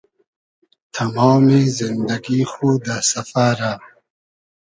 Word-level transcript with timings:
تئمامی 0.93 1.61
زیندئگی 1.75 2.39
خو 2.51 2.67
دۂ 2.85 2.97
سئفئرۂ 3.09 3.71